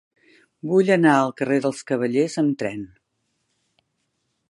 [0.69, 2.83] Vull anar al carrer dels Cavallers amb tren.